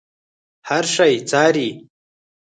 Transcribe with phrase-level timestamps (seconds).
[0.69, 1.69] هر شی څاري.